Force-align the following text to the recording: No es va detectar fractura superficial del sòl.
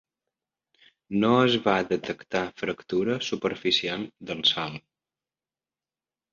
No 1.23 1.29
es 1.41 1.57
va 1.67 1.75
detectar 1.91 2.43
fractura 2.63 3.19
superficial 3.29 4.09
del 4.33 4.45
sòl. 4.57 4.83